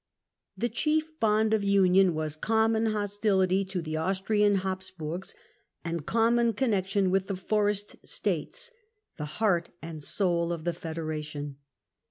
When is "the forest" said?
7.27-7.97